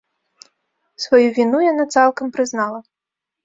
Сваю 1.03 1.29
віну 1.37 1.61
яна 1.71 1.87
цалкам 1.95 2.27
прызнала. 2.39 2.79